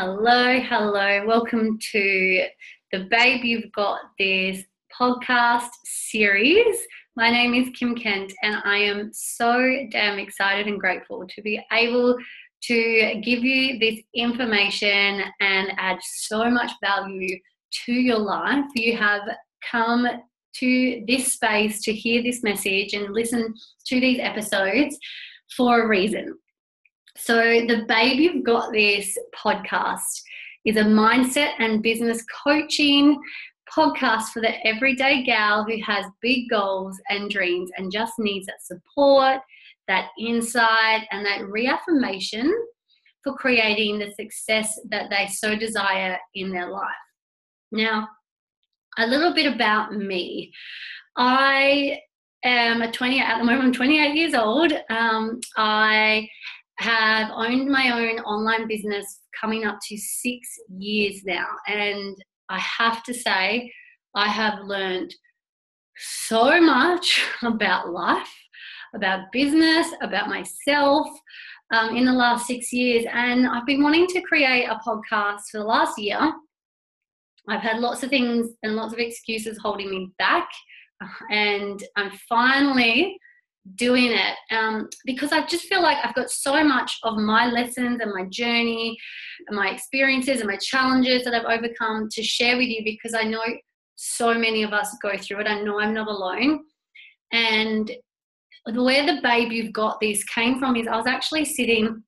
[0.00, 1.26] Hello, hello.
[1.26, 2.44] Welcome to
[2.92, 4.62] the Babe You've Got This
[4.96, 6.76] podcast series.
[7.16, 9.58] My name is Kim Kent, and I am so
[9.90, 12.16] damn excited and grateful to be able
[12.62, 17.36] to give you this information and add so much value
[17.86, 18.66] to your life.
[18.76, 19.22] You have
[19.68, 23.52] come to this space to hear this message and listen
[23.86, 24.96] to these episodes
[25.56, 26.38] for a reason.
[27.20, 30.22] So, the Babe You've Got This podcast
[30.64, 33.20] is a mindset and business coaching
[33.76, 38.62] podcast for the everyday gal who has big goals and dreams and just needs that
[38.62, 39.40] support,
[39.88, 42.54] that insight, and that reaffirmation
[43.24, 46.86] for creating the success that they so desire in their life.
[47.72, 48.08] Now,
[48.96, 50.52] a little bit about me.
[51.16, 51.98] I
[52.44, 53.64] am a 20 at the moment.
[53.64, 54.72] I'm 28 years old.
[54.88, 56.28] Um, I
[56.78, 61.46] have owned my own online business coming up to six years now.
[61.66, 62.16] And
[62.48, 63.72] I have to say,
[64.14, 65.14] I have learned
[65.96, 68.32] so much about life,
[68.94, 71.08] about business, about myself
[71.72, 73.04] um, in the last six years.
[73.12, 76.32] And I've been wanting to create a podcast for the last year.
[77.48, 80.48] I've had lots of things and lots of excuses holding me back.
[81.30, 83.16] And I'm finally
[83.74, 88.00] doing it um, because I just feel like I've got so much of my lessons
[88.00, 88.96] and my journey
[89.46, 93.22] and my experiences and my challenges that I've overcome to share with you because I
[93.22, 93.42] know
[93.96, 95.46] so many of us go through it.
[95.46, 96.60] I know I'm not alone.
[97.32, 97.90] And
[98.74, 102.02] where the babe you've got this came from is I was actually sitting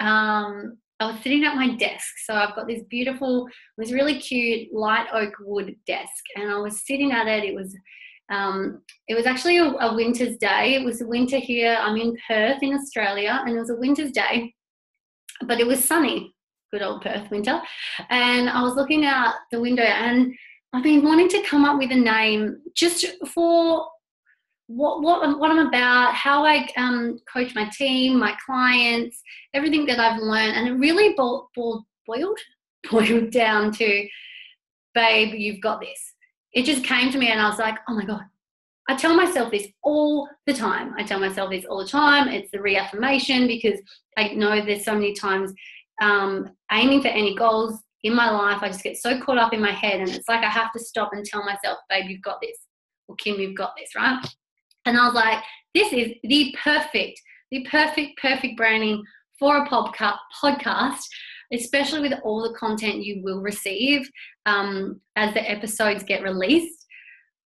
[0.00, 2.06] um, I was sitting at my desk.
[2.24, 6.58] So I've got this beautiful, it was really cute light oak wood desk, and I
[6.58, 7.44] was sitting at it.
[7.44, 7.76] It was
[8.28, 10.74] um, it was actually a, a, winter's day.
[10.74, 11.76] It was winter here.
[11.80, 14.52] I'm in Perth in Australia, and it was a winter's day,
[15.46, 16.34] but it was sunny.
[16.72, 17.60] Good old Perth winter.
[18.10, 20.34] And I was looking out the window, and
[20.72, 23.86] I've been wanting to come up with a name just for
[24.66, 29.22] what what, what I'm about, how I um, coach my team, my clients,
[29.54, 32.38] everything that I've learned, and it really boiled boiled
[32.90, 34.08] boiled down to,
[34.94, 36.15] babe, you've got this
[36.56, 38.22] it just came to me and I was like, oh my God.
[38.88, 40.94] I tell myself this all the time.
[40.96, 42.28] I tell myself this all the time.
[42.28, 43.78] It's the reaffirmation because
[44.16, 45.52] I know there's so many times
[46.00, 49.60] um, aiming for any goals in my life, I just get so caught up in
[49.60, 52.40] my head and it's like I have to stop and tell myself, babe, you've got
[52.40, 52.56] this.
[53.08, 54.24] Or Kim, you've got this, right?
[54.84, 55.42] And I was like,
[55.74, 59.02] this is the perfect, the perfect, perfect branding
[59.38, 61.02] for a pop cut podcast
[61.52, 64.08] especially with all the content you will receive
[64.46, 66.86] um, as the episodes get released.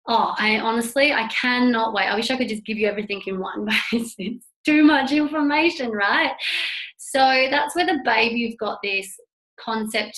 [0.08, 2.06] Oh, I honestly, I cannot wait.
[2.06, 5.12] I wish I could just give you everything in one, but it's, it's too much
[5.12, 6.32] information, right?
[6.98, 9.14] So that's where the babe you've got this
[9.60, 10.18] concept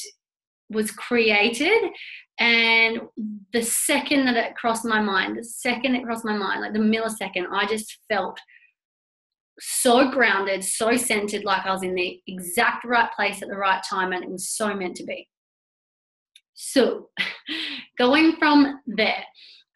[0.69, 1.91] was created.
[2.39, 3.01] And
[3.51, 6.79] the second that it crossed my mind, the second it crossed my mind, like the
[6.79, 8.39] millisecond, I just felt
[9.59, 13.81] so grounded, so centered, like I was in the exact right place at the right
[13.89, 15.27] time, and it was so meant to be.
[16.53, 17.09] So,
[17.97, 19.23] going from there,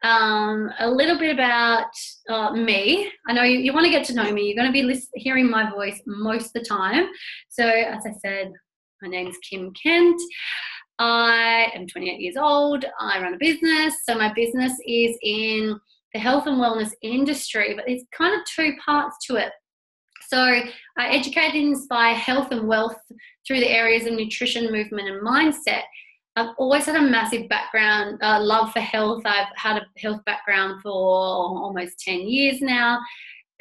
[0.03, 1.87] um, a little bit about
[2.29, 3.09] uh, me.
[3.27, 4.43] I know you, you want to get to know me.
[4.43, 7.07] You're going to be list- hearing my voice most of the time.
[7.49, 8.51] So, as I said,
[9.01, 10.21] my name is Kim Kent.
[10.99, 12.85] I am 28 years old.
[12.99, 13.95] I run a business.
[14.03, 15.79] So, my business is in
[16.13, 19.51] the health and wellness industry, but there's kind of two parts to it.
[20.33, 22.97] So I educate and inspire health and wealth
[23.45, 25.83] through the areas of nutrition, movement, and mindset.
[26.35, 29.21] I've always had a massive background, uh, love for health.
[29.27, 32.99] I've had a health background for almost 10 years now.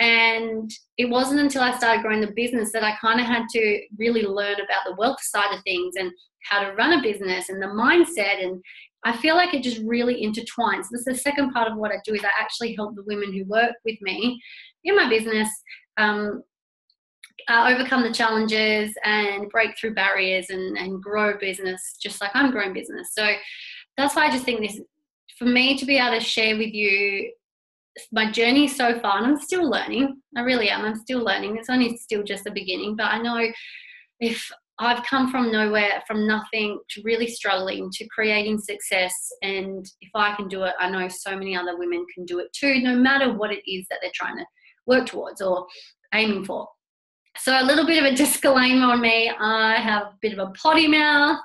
[0.01, 3.83] And it wasn't until I started growing the business that I kind of had to
[3.99, 6.11] really learn about the wealth side of things and
[6.45, 8.43] how to run a business and the mindset.
[8.43, 8.63] And
[9.05, 10.87] I feel like it just really intertwines.
[10.91, 13.31] This is the second part of what I do is I actually help the women
[13.31, 14.41] who work with me
[14.85, 15.51] in my business
[15.99, 16.43] um,
[17.49, 22.51] uh, overcome the challenges and break through barriers and, and grow business just like I'm
[22.51, 23.11] growing business.
[23.13, 23.33] So
[23.97, 24.81] that's why I just think this,
[25.39, 27.33] for me to be able to share with you
[28.11, 30.21] my journey so far, and I'm still learning.
[30.37, 30.85] I really am.
[30.85, 31.59] I'm still learning.
[31.59, 33.47] It's only still just the beginning, but I know
[34.21, 39.13] if I've come from nowhere, from nothing to really struggling to creating success.
[39.43, 42.53] And if I can do it, I know so many other women can do it
[42.53, 44.47] too, no matter what it is that they're trying to
[44.87, 45.67] work towards or
[46.15, 46.67] aiming for.
[47.39, 50.51] So, a little bit of a disclaimer on me I have a bit of a
[50.53, 51.39] potty mouth.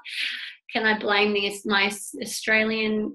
[0.72, 3.12] Can I blame this, my Australianness?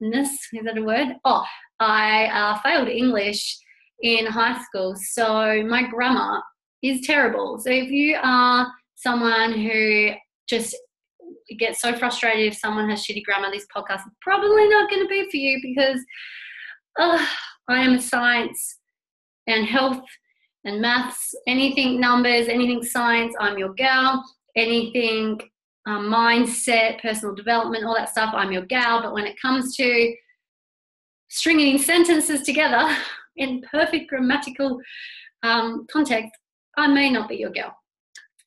[0.00, 1.16] Is that a word?
[1.24, 1.44] Oh,
[1.80, 3.58] I uh, failed English
[4.02, 6.42] in high school, so my grammar
[6.82, 7.58] is terrible.
[7.58, 10.10] So, if you are someone who
[10.48, 10.76] just
[11.58, 13.50] gets so frustrated if someone has shitty grammar.
[13.50, 16.00] This podcast is probably not going to be for you because
[16.98, 17.24] uh,
[17.68, 18.78] I am a science
[19.46, 20.02] and health
[20.64, 24.24] and maths, anything numbers, anything science, I'm your gal.
[24.56, 25.40] Anything
[25.86, 29.02] um, mindset, personal development, all that stuff, I'm your gal.
[29.02, 30.14] But when it comes to
[31.28, 32.94] stringing sentences together
[33.36, 34.80] in perfect grammatical
[35.42, 36.32] um, context,
[36.76, 37.76] I may not be your gal.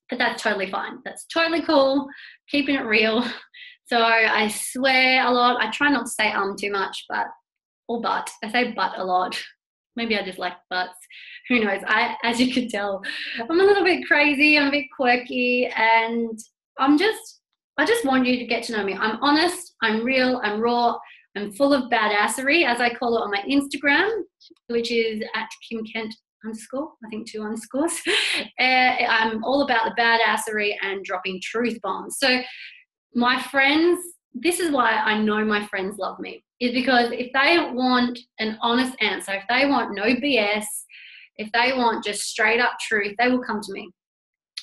[0.10, 1.00] But that's totally fine.
[1.06, 2.08] That's totally cool.
[2.50, 3.25] Keeping it real.
[3.92, 5.62] So I swear a lot.
[5.62, 7.28] I try not to say um too much, but
[7.90, 8.30] or but.
[8.42, 9.38] I say but a lot.
[9.95, 10.97] Maybe I just like butts.
[11.49, 11.81] Who knows?
[11.85, 13.01] I, as you can tell,
[13.39, 14.57] I'm a little bit crazy.
[14.57, 16.38] I'm a bit quirky, and
[16.79, 17.39] I'm just.
[17.77, 18.93] I just want you to get to know me.
[18.93, 19.75] I'm honest.
[19.81, 20.39] I'm real.
[20.43, 20.97] I'm raw.
[21.35, 24.09] I'm full of badassery, as I call it on my Instagram,
[24.67, 27.93] which is at Kim Kent underscore, I think two underscores.
[28.59, 32.17] uh, I'm all about the badassery and dropping truth bombs.
[32.19, 32.41] So,
[33.13, 34.03] my friends,
[34.33, 38.58] this is why I know my friends love me, is because if they want an
[38.62, 40.66] honest answer, if they want no BS,
[41.38, 43.90] if they want just straight up truth, they will come to me.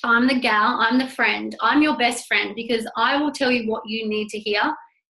[0.03, 3.69] I'm the gal, I'm the friend, I'm your best friend because I will tell you
[3.69, 4.61] what you need to hear,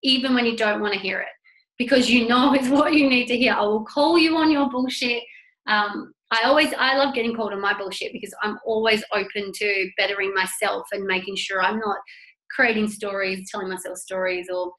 [0.04, 1.28] even when you don't want to hear it
[1.78, 3.54] because you know it's what you need to hear.
[3.54, 5.24] I will call you on your bullshit.
[5.68, 9.90] Um, I always, I love getting called on my bullshit because I'm always open to
[9.98, 11.98] bettering myself and making sure I'm not
[12.56, 14.72] creating stories, telling myself stories, or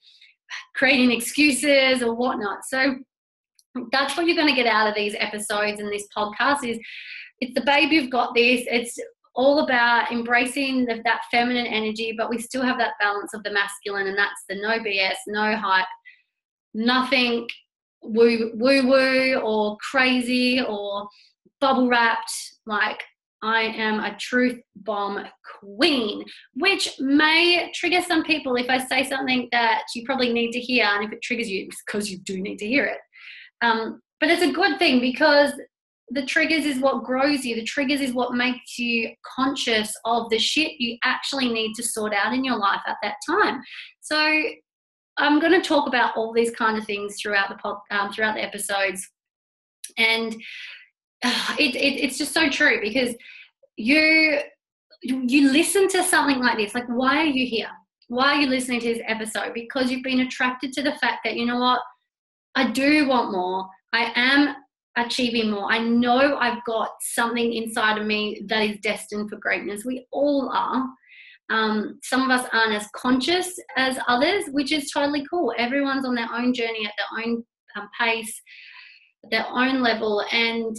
[0.75, 2.64] creating excuses or whatnot.
[2.64, 2.96] So
[3.93, 6.78] that's what you're going to get out of these episodes and this podcast is
[7.40, 8.98] it's the babe you've got this it's
[9.34, 13.50] all about embracing the, that feminine energy but we still have that balance of the
[13.50, 15.84] masculine and that's the no bs no hype
[16.72, 17.46] nothing
[18.02, 21.06] woo woo woo or crazy or
[21.60, 22.32] bubble wrapped.
[22.66, 23.02] Like
[23.42, 25.24] I am a truth bomb
[25.60, 26.24] queen,
[26.54, 30.84] which may trigger some people if I say something that you probably need to hear.
[30.84, 32.98] And if it triggers you, it's because you do need to hear it.
[33.62, 35.52] Um, but it's a good thing because
[36.10, 37.56] the triggers is what grows you.
[37.56, 42.14] The triggers is what makes you conscious of the shit you actually need to sort
[42.14, 43.60] out in your life at that time.
[44.00, 44.42] So
[45.18, 48.34] I'm going to talk about all these kind of things throughout the pod, um, throughout
[48.34, 49.06] the episodes,
[49.98, 50.36] and
[51.22, 53.14] it, it, it's just so true because
[53.76, 54.40] you
[55.02, 56.74] you listen to something like this.
[56.74, 57.68] Like, why are you here?
[58.08, 59.52] Why are you listening to this episode?
[59.52, 61.80] Because you've been attracted to the fact that you know what,
[62.54, 63.68] I do want more.
[63.92, 64.54] I am
[64.96, 65.70] achieving more.
[65.70, 69.84] I know I've got something inside of me that is destined for greatness.
[69.84, 70.86] We all are.
[71.50, 75.52] Um, some of us aren't as conscious as others, which is totally cool.
[75.58, 77.44] Everyone's on their own journey at their own
[77.76, 78.40] um, pace,
[79.30, 80.24] their own level.
[80.32, 80.76] And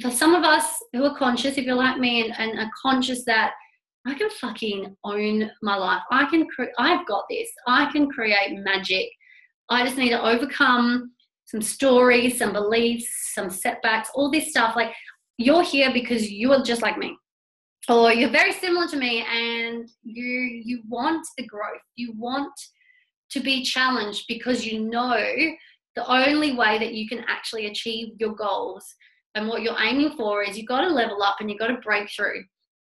[0.00, 3.24] for some of us who are conscious, if you're like me and, and are conscious
[3.24, 3.52] that
[4.06, 8.58] I can fucking own my life, I can, cre- I've got this, I can create
[8.64, 9.08] magic.
[9.68, 11.12] I just need to overcome
[11.44, 14.76] some stories, some beliefs, some setbacks, all this stuff.
[14.76, 14.92] Like
[15.38, 17.16] you're here because you are just like me
[17.88, 20.30] or you're very similar to me and you
[20.64, 22.52] you want the growth you want
[23.30, 25.16] to be challenged because you know
[25.94, 28.94] the only way that you can actually achieve your goals
[29.36, 31.78] and what you're aiming for is you've got to level up and you've got to
[31.84, 32.42] break through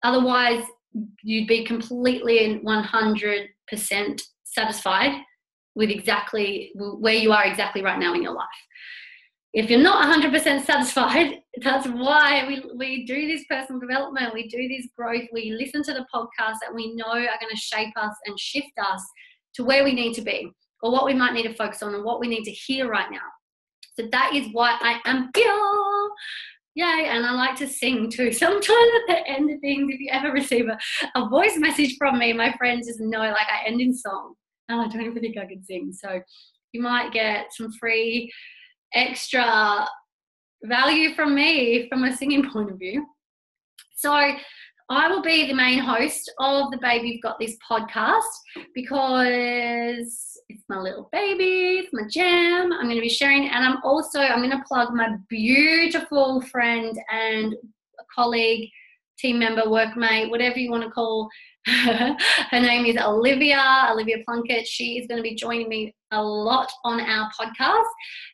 [0.04, 0.62] otherwise
[1.22, 5.20] you'd be completely and 100% satisfied
[5.74, 8.46] with exactly where you are exactly right now in your life
[9.56, 14.68] if you're not 100% satisfied, that's why we, we do this personal development, we do
[14.68, 18.14] this growth, we listen to the podcasts that we know are going to shape us
[18.26, 19.02] and shift us
[19.54, 20.52] to where we need to be
[20.82, 23.10] or what we might need to focus on and what we need to hear right
[23.10, 23.18] now.
[23.98, 26.10] So that is why I am here.
[26.74, 28.32] Yay, and I like to sing too.
[28.32, 30.78] Sometimes at the end of things, if you ever receive a,
[31.18, 34.34] a voice message from me, my friends just know like I end in song.
[34.68, 35.92] And I don't even think I can sing.
[35.92, 36.20] So
[36.72, 38.30] you might get some free
[38.92, 39.86] extra
[40.64, 43.06] value from me from a singing point of view.
[43.96, 44.12] So
[44.90, 48.22] I will be the main host of the Baby You've Got This podcast
[48.74, 52.72] because it's my little baby, it's my jam.
[52.72, 56.98] I'm going to be sharing, and I'm also I'm going to plug my beautiful friend
[57.10, 57.54] and
[58.14, 58.70] colleague,
[59.18, 61.28] team member, workmate, whatever you want to call
[61.66, 62.16] her
[62.50, 64.66] her name is Olivia, Olivia Plunkett.
[64.66, 67.88] She is going to be joining me a lot on our podcast.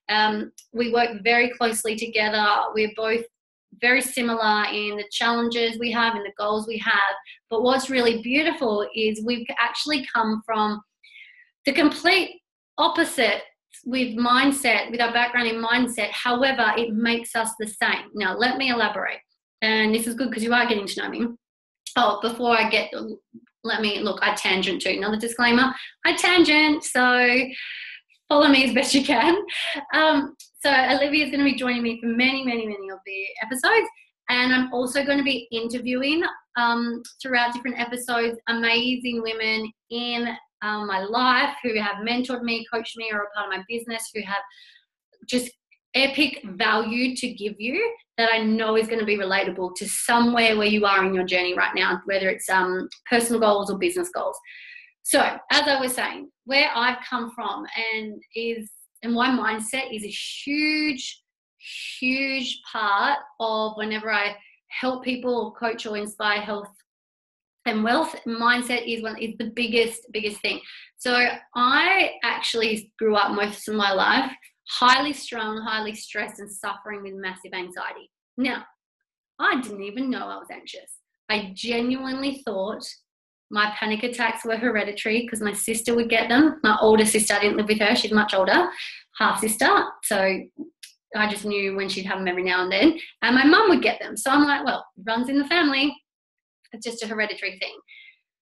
[0.08, 2.46] Um, we work very closely together.
[2.74, 3.24] We're both
[3.80, 7.14] very similar in the challenges we have and the goals we have.
[7.48, 10.82] But what's really beautiful is we've actually come from
[11.66, 12.40] the complete
[12.78, 13.42] opposite
[13.84, 16.10] with mindset, with our background in mindset.
[16.10, 18.10] However, it makes us the same.
[18.14, 19.20] Now, let me elaborate.
[19.60, 21.26] And this is good because you are getting to know me
[21.96, 22.92] oh, before I get
[23.64, 24.90] let me look, I tangent too.
[24.90, 25.72] Another disclaimer
[26.04, 27.46] I tangent, so
[28.28, 29.36] follow me as best you can.
[29.94, 33.24] Um, so, Olivia is going to be joining me for many, many, many of the
[33.42, 33.88] episodes.
[34.28, 36.22] And I'm also going to be interviewing
[36.56, 40.28] um, throughout different episodes amazing women in
[40.62, 44.10] um, my life who have mentored me, coached me, or a part of my business
[44.14, 44.42] who have
[45.28, 45.50] just
[45.94, 50.56] epic value to give you that I know is going to be relatable to somewhere
[50.56, 54.10] where you are in your journey right now, whether it's um, personal goals or business
[54.10, 54.36] goals.
[55.02, 57.64] So, as I was saying, where I've come from
[57.94, 58.70] and is
[59.02, 60.08] and my mindset is a
[60.44, 61.22] huge,
[61.98, 64.36] huge part of whenever I
[64.68, 66.68] help people coach or inspire health
[67.66, 70.60] and wealth mindset is one is the biggest biggest thing.
[70.96, 74.32] So i actually grew up most of my life
[74.68, 78.10] highly strung highly stressed and suffering with massive anxiety.
[78.36, 78.64] Now
[79.38, 80.98] i didn't even know i was anxious.
[81.28, 82.84] I genuinely thought
[83.50, 86.58] my panic attacks were hereditary because my sister would get them.
[86.62, 88.68] My older sister i didn't live with her she's much older
[89.18, 89.68] half sister.
[90.04, 90.40] So
[91.14, 92.98] i just knew when she'd have them every now and then.
[93.22, 94.16] And my mum would get them.
[94.16, 95.94] So i'm like well runs in the family
[96.72, 97.76] it's just a hereditary thing.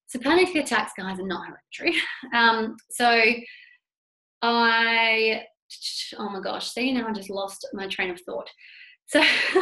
[0.06, 2.02] So panic attacks, guys, are not hereditary.
[2.34, 3.22] Um, so
[4.42, 5.42] I,
[6.18, 8.48] oh my gosh, see now I just lost my train of thought.
[9.06, 9.20] So,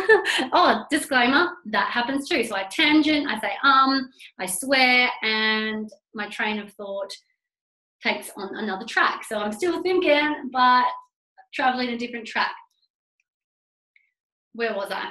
[0.52, 2.44] oh, disclaimer, that happens too.
[2.44, 4.08] So I tangent, I say um,
[4.38, 7.10] I swear, and my train of thought
[8.02, 9.24] takes on another track.
[9.24, 10.84] So I'm still thinking, but
[11.54, 12.52] traveling a different track.
[14.52, 15.10] Where was I?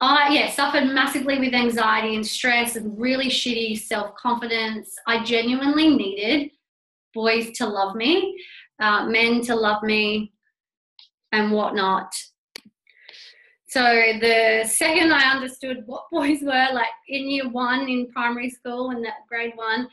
[0.00, 4.94] I yeah suffered massively with anxiety and stress and really shitty self confidence.
[5.06, 6.50] I genuinely needed
[7.14, 8.36] boys to love me,
[8.78, 10.32] uh, men to love me,
[11.32, 12.14] and whatnot.
[13.68, 18.90] So the second I understood what boys were, like in year one in primary school
[18.90, 19.88] and that grade one,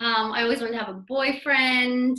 [0.00, 2.18] um, I always wanted to have a boyfriend.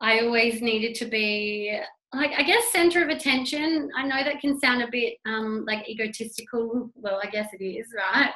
[0.00, 1.78] I always needed to be
[2.14, 3.90] like I guess center of attention.
[3.96, 6.90] I know that can sound a bit um, like egotistical.
[6.94, 8.30] Well, I guess it is, right?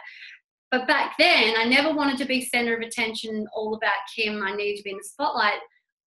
[0.71, 4.43] But back then, I never wanted to be center of attention, all about Kim.
[4.43, 5.59] I needed to be in the spotlight.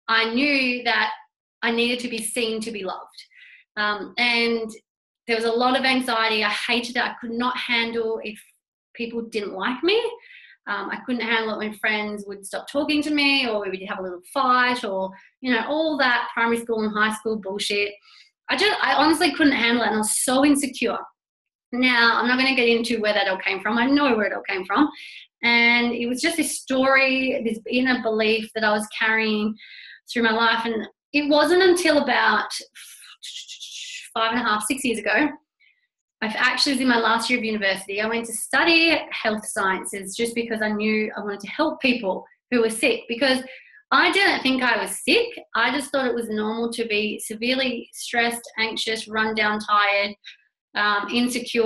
[0.08, 1.12] I knew that
[1.62, 3.24] I needed to be seen to be loved,
[3.78, 4.70] um, and
[5.28, 6.44] there was a lot of anxiety.
[6.44, 7.04] I hated it.
[7.04, 8.42] I could not handle if
[8.94, 10.02] people didn't like me.
[10.70, 13.82] Um, I couldn't handle it when friends would stop talking to me or we would
[13.90, 15.10] have a little fight or,
[15.42, 17.92] you know, all that primary school and high school bullshit.
[18.50, 20.98] I just, I honestly couldn't handle it and I was so insecure.
[21.72, 23.80] Now, I'm not going to get into where that all came from.
[23.80, 24.90] I know where it all came from.
[25.44, 29.56] And it was just this story, this inner belief that I was carrying
[30.12, 30.66] through my life.
[30.66, 32.52] And it wasn't until about
[34.14, 35.30] five and a half, six years ago
[36.22, 38.02] I actually was in my last year of university.
[38.02, 42.26] I went to study health sciences just because I knew I wanted to help people
[42.52, 43.42] who were sick because
[43.92, 45.28] I didn't think I was sick.
[45.56, 50.14] I just thought it was normal to be severely stressed, anxious, run down, tired,
[50.76, 51.64] um, insecure,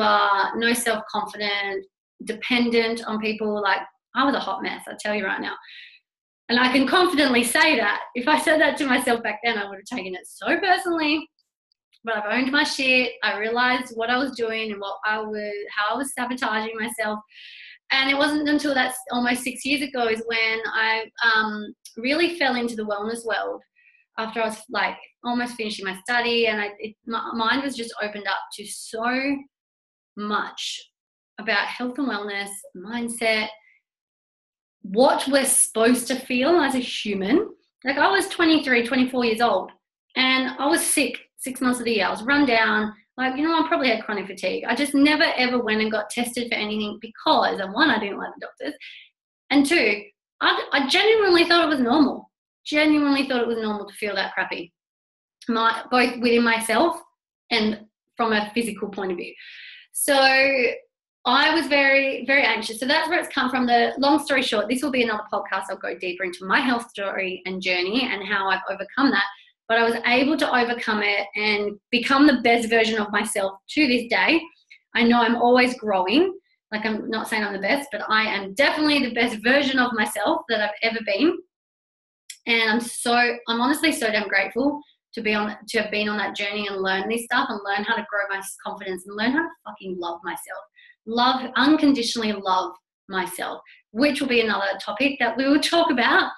[0.56, 1.86] no self confident,
[2.24, 3.62] dependent on people.
[3.62, 3.82] Like
[4.16, 5.56] I was a hot mess, I tell you right now.
[6.50, 9.68] And I can confidently say that if I said that to myself back then, I
[9.68, 11.28] would have taken it so personally
[12.04, 13.14] but I've owned my shit.
[13.24, 17.20] I realized what I was doing and what I was, how I was sabotaging myself.
[17.92, 22.56] And it wasn't until that's almost six years ago is when I um, really fell
[22.56, 23.62] into the wellness world
[24.18, 27.94] after I was like almost finishing my study, and I, it, my mind was just
[28.02, 29.38] opened up to so
[30.16, 30.82] much
[31.40, 33.48] about health and wellness, mindset,
[34.82, 37.50] what we're supposed to feel as a human.
[37.84, 39.72] Like I was 23, 24 years old,
[40.16, 42.08] and I was sick six months of the year.
[42.08, 42.94] I was run down.
[43.16, 44.64] Like, you know, I probably had chronic fatigue.
[44.68, 48.18] I just never ever went and got tested for anything because, and one, I didn't
[48.18, 48.78] like the doctors,
[49.52, 50.04] and two,
[50.42, 52.32] I, I genuinely thought it was normal.
[52.66, 54.74] Genuinely thought it was normal to feel that crappy,
[55.48, 56.98] my, both within myself
[57.52, 57.82] and
[58.18, 59.34] from a physical point of view.
[59.92, 60.16] So
[61.26, 62.80] I was very, very anxious.
[62.80, 63.68] So that's where it's come from.
[63.68, 65.66] The long story short, this will be another podcast.
[65.70, 69.26] I'll go deeper into my health story and journey and how I've overcome that
[69.68, 73.88] but I was able to overcome it and become the best version of myself to
[73.88, 74.42] this day.
[74.96, 76.34] I know I'm always growing.
[76.72, 79.94] Like I'm not saying I'm the best, but I am definitely the best version of
[79.94, 81.38] myself that I've ever been.
[82.46, 84.82] And I'm so I'm honestly so damn grateful
[85.14, 87.84] to be on to have been on that journey and learn this stuff and learn
[87.84, 90.64] how to grow my confidence and learn how to fucking love myself.
[91.06, 92.74] Love unconditionally love
[93.08, 96.32] myself, which will be another topic that we will talk about.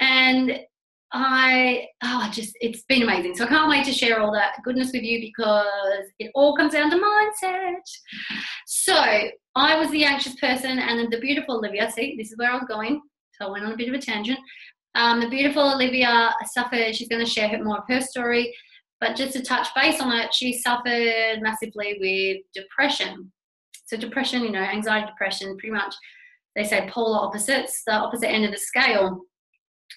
[0.00, 0.60] And
[1.12, 3.34] I oh just it's been amazing.
[3.34, 6.72] So I can't wait to share all that goodness with you because it all comes
[6.72, 7.80] down to mindset.
[8.66, 8.94] So
[9.56, 12.66] I was the anxious person and the beautiful Olivia, see, this is where I was
[12.68, 13.00] going.
[13.32, 14.38] So I went on a bit of a tangent.
[14.94, 18.54] Um, the beautiful Olivia suffered, she's going to share more of her story,
[19.00, 23.32] but just to touch base on it, she suffered massively with depression.
[23.86, 25.94] So depression, you know, anxiety, depression, pretty much
[26.54, 29.22] they say polar opposites, the opposite end of the scale.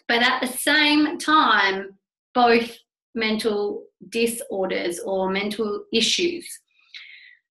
[0.07, 1.97] But at the same time,
[2.33, 2.77] both
[3.15, 6.47] mental disorders or mental issues.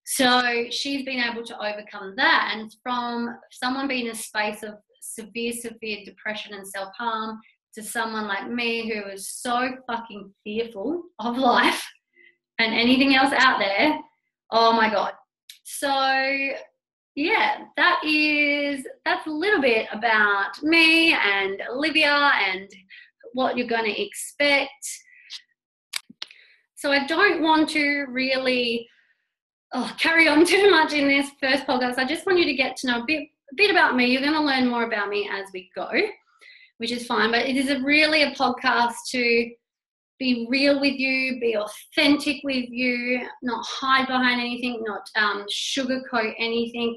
[0.04, 2.52] So she's been able to overcome that.
[2.54, 7.40] And from someone being in a space of severe, severe depression and self harm
[7.74, 11.82] to someone like me who is so fucking fearful of life
[12.58, 13.98] and anything else out there,
[14.50, 15.12] oh my God.
[15.64, 15.88] So
[17.14, 22.70] yeah, that is that's a little bit about me and Olivia and
[23.34, 24.70] what you're going to expect.
[26.74, 28.88] So I don't want to really
[29.74, 31.98] oh, carry on too much in this first podcast.
[31.98, 34.06] I just want you to get to know a bit a bit about me.
[34.06, 35.90] You're going to learn more about me as we go,
[36.78, 37.30] which is fine.
[37.30, 39.50] But it is a really a podcast to
[40.22, 46.32] be real with you, be authentic with you, not hide behind anything, not um, sugarcoat
[46.38, 46.96] anything,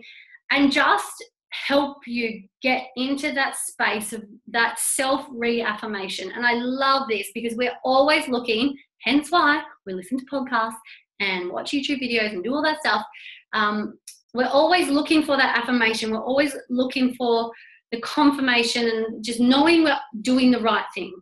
[0.51, 6.32] and just help you get into that space of that self reaffirmation.
[6.34, 10.75] And I love this because we're always looking, hence why we listen to podcasts
[11.20, 13.03] and watch YouTube videos and do all that stuff.
[13.53, 13.98] Um,
[14.36, 16.12] we're always looking for that affirmation.
[16.12, 17.51] We're always looking for
[17.91, 21.13] the confirmation and just knowing we're doing the right thing.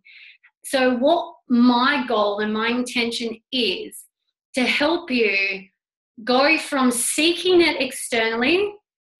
[0.65, 4.03] So, what my goal and my intention is
[4.55, 5.67] to help you
[6.23, 8.73] go from seeking it externally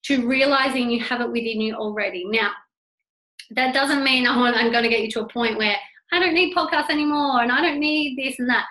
[0.03, 2.25] to realizing you have it within you already.
[2.25, 2.51] Now,
[3.51, 5.75] that doesn't mean oh, I'm going to get you to a point where
[6.11, 8.65] I don't need podcasts anymore and I don't need this and that.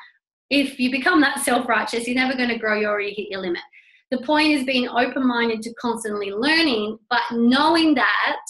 [0.50, 3.40] If you become that self righteous, you're never going to grow you already hit your
[3.40, 3.62] limit.
[4.10, 8.40] The point is being open minded to constantly learning, but knowing that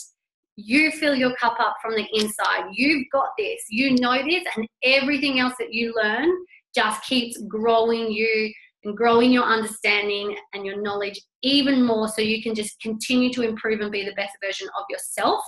[0.57, 2.71] you fill your cup up from the inside.
[2.73, 6.29] You've got this, you know this, and everything else that you learn
[6.75, 8.53] just keeps growing you
[8.85, 13.43] and growing your understanding and your knowledge even more so you can just continue to
[13.43, 15.43] improve and be the best version of yourself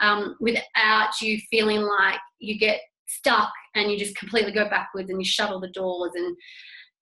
[0.00, 5.20] um, without you feeling like you get stuck and you just completely go backwards and
[5.20, 6.36] you shut all the doors and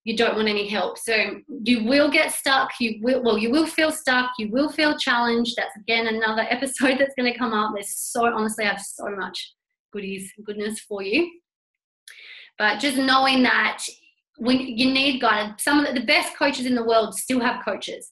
[0.04, 0.98] you don't want any help.
[0.98, 2.72] So you will get stuck.
[2.80, 4.30] You will, well, you will feel stuck.
[4.38, 5.54] You will feel challenged.
[5.56, 7.72] That's again another episode that's going to come up.
[7.74, 9.54] There's so, honestly, I have so much
[9.92, 11.30] goodies, goodness for you.
[12.58, 13.82] But just knowing that
[14.38, 17.64] when you need guidance, some of the, the best coaches in the world still have
[17.64, 18.10] coaches.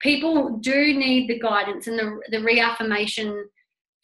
[0.00, 3.48] People do need the guidance and the, the reaffirmation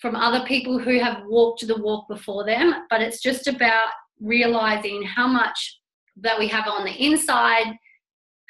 [0.00, 2.74] from other people who have walked the walk before them.
[2.90, 3.88] But it's just about
[4.20, 5.78] realizing how much
[6.16, 7.74] that we have on the inside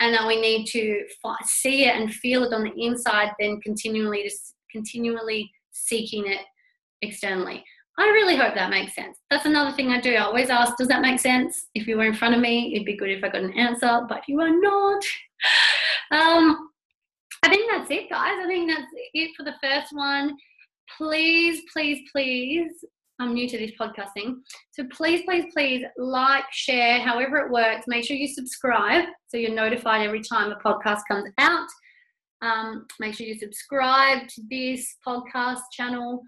[0.00, 1.02] and that we need to
[1.44, 4.30] see it and feel it on the inside then continually
[4.70, 6.40] continually seeking it
[7.02, 7.62] externally.
[7.96, 9.18] I really hope that makes sense.
[9.30, 10.14] That's another thing i do.
[10.14, 11.66] I always ask does that make sense?
[11.74, 14.02] If you were in front of me it'd be good if i got an answer
[14.08, 15.02] but you are not.
[16.10, 16.68] Um,
[17.42, 18.36] i think that's it guys.
[18.38, 20.36] I think that's it for the first one.
[20.98, 22.72] Please please please
[23.20, 24.36] I'm new to this podcasting.
[24.72, 27.86] So please, please, please like, share, however it works.
[27.86, 31.68] Make sure you subscribe so you're notified every time a podcast comes out.
[32.42, 36.22] Um, make sure you subscribe to this podcast channel.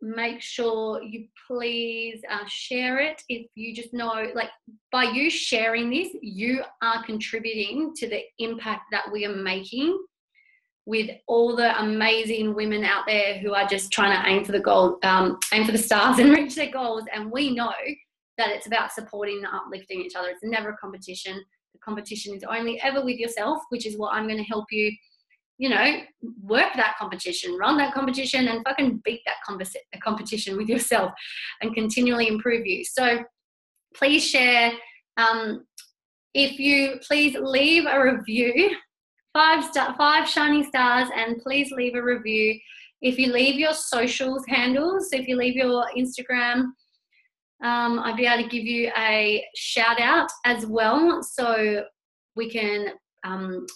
[0.00, 3.22] Make sure you please uh, share it.
[3.28, 4.50] If you just know, like
[4.92, 9.98] by you sharing this, you are contributing to the impact that we are making
[10.86, 14.60] with all the amazing women out there who are just trying to aim for the
[14.60, 17.04] goal, um, aim for the stars and reach their goals.
[17.12, 17.72] And we know
[18.36, 20.28] that it's about supporting and uplifting each other.
[20.28, 21.42] It's never a competition.
[21.72, 24.92] The competition is only ever with yourself, which is what I'm going to help you,
[25.56, 26.00] you know,
[26.42, 29.36] work that competition, run that competition, and fucking beat that
[30.02, 31.12] competition with yourself
[31.62, 32.84] and continually improve you.
[32.84, 33.20] So
[33.94, 34.72] please share.
[35.16, 35.64] Um,
[36.34, 38.76] if you please leave a review
[39.34, 42.58] five star, five shining stars, and please leave a review.
[43.02, 46.68] If you leave your socials handles, if you leave your Instagram,
[47.62, 51.84] um, I'd be able to give you a shout out as well, so
[52.36, 52.88] we can,
[53.24, 53.66] um,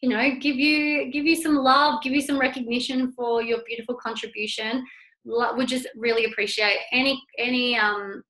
[0.00, 3.96] you know, give you give you some love, give you some recognition for your beautiful
[3.96, 4.86] contribution.
[5.56, 8.22] We just really appreciate any any um,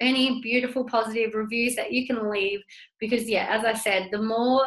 [0.00, 2.60] any beautiful positive reviews that you can leave
[2.98, 4.62] because yeah as i said the more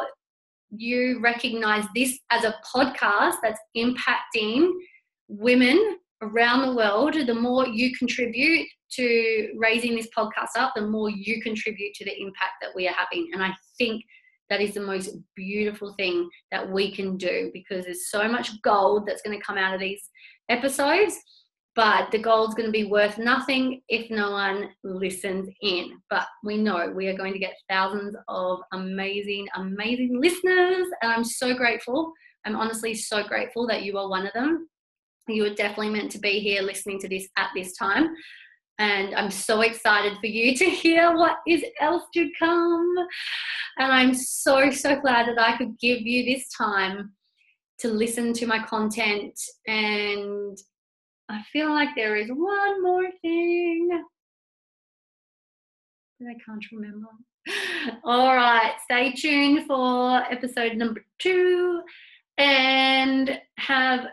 [0.76, 4.70] you recognize this as a podcast that's impacting
[5.28, 11.10] women around the world, the more you contribute to raising this podcast up, the more
[11.10, 13.30] you contribute to the impact that we are having.
[13.32, 14.02] And I think
[14.50, 19.06] that is the most beautiful thing that we can do because there's so much gold
[19.06, 20.02] that's going to come out of these
[20.48, 21.18] episodes
[21.76, 25.98] but the gold's going to be worth nothing if no one listens in.
[26.08, 31.24] But we know we are going to get thousands of amazing, amazing listeners, and I'm
[31.24, 32.12] so grateful.
[32.44, 34.68] I'm honestly so grateful that you are one of them.
[35.26, 38.14] You are definitely meant to be here listening to this at this time.
[38.78, 42.94] And I'm so excited for you to hear what is else to come.
[43.78, 47.12] And I'm so, so glad that I could give you this time
[47.78, 50.56] to listen to my content and
[51.28, 53.88] I feel like there is one more thing
[56.20, 57.08] that I can't remember.
[58.04, 61.82] All right, stay tuned for episode number two
[62.38, 64.06] and have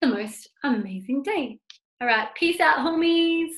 [0.00, 1.58] the most amazing day.
[2.00, 3.52] All right, peace out, homies.